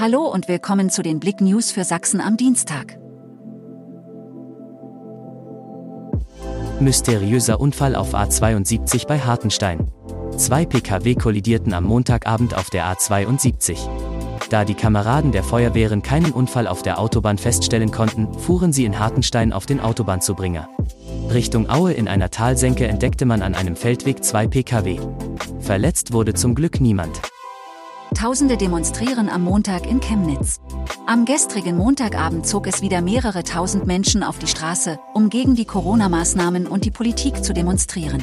[0.00, 3.00] Hallo und willkommen zu den Blick News für Sachsen am Dienstag.
[6.78, 9.90] Mysteriöser Unfall auf A72 bei Hartenstein.
[10.36, 13.76] Zwei Pkw kollidierten am Montagabend auf der A72.
[14.50, 19.00] Da die Kameraden der Feuerwehren keinen Unfall auf der Autobahn feststellen konnten, fuhren sie in
[19.00, 20.68] Hartenstein auf den Autobahnzubringer.
[21.32, 25.00] Richtung Aue in einer Talsenke entdeckte man an einem Feldweg zwei Pkw.
[25.58, 27.20] Verletzt wurde zum Glück niemand.
[28.18, 30.58] Tausende demonstrieren am Montag in Chemnitz.
[31.06, 35.64] Am gestrigen Montagabend zog es wieder mehrere tausend Menschen auf die Straße, um gegen die
[35.64, 38.20] Corona-Maßnahmen und die Politik zu demonstrieren.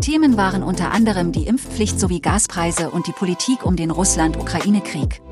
[0.00, 5.22] Themen waren unter anderem die Impfpflicht sowie Gaspreise und die Politik um den Russland-Ukraine-Krieg.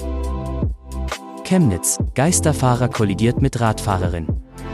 [1.43, 4.29] Chemnitz, Geisterfahrer kollidiert mit Radfahrerin.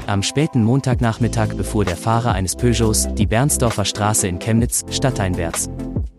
[0.06, 5.70] Am späten Montagnachmittag befuhr der Fahrer eines Peugeots die Bernsdorfer Straße in Chemnitz, stadteinwärts.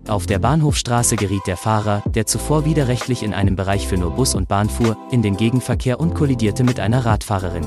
[0.07, 4.35] Auf der Bahnhofstraße geriet der Fahrer, der zuvor widerrechtlich in einem Bereich für nur Bus
[4.35, 7.65] und Bahn fuhr, in den Gegenverkehr und kollidierte mit einer Radfahrerin.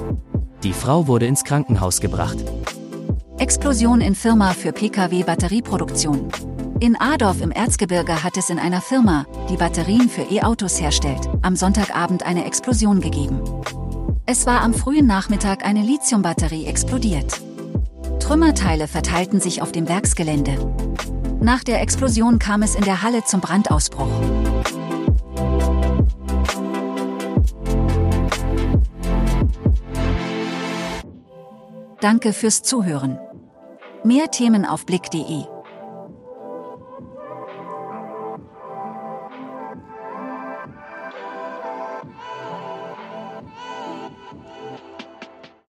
[0.62, 2.38] Die Frau wurde ins Krankenhaus gebracht.
[3.38, 6.28] Explosion in Firma für Pkw-Batterieproduktion.
[6.80, 11.56] In Adorf im Erzgebirge hat es in einer Firma, die Batterien für E-Autos herstellt, am
[11.56, 13.40] Sonntagabend eine Explosion gegeben.
[14.26, 17.40] Es war am frühen Nachmittag eine Lithiumbatterie explodiert.
[18.20, 20.56] Trümmerteile verteilten sich auf dem Werksgelände.
[21.44, 24.08] Nach der Explosion kam es in der Halle zum Brandausbruch.
[32.00, 33.18] Danke fürs Zuhören.
[34.04, 35.44] Mehr Themen auf Blick.de